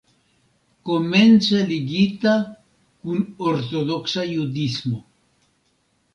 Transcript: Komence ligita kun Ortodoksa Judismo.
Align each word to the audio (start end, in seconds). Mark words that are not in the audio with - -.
Komence 0.87 1.59
ligita 1.71 2.33
kun 3.03 3.21
Ortodoksa 3.53 4.27
Judismo. 4.33 4.97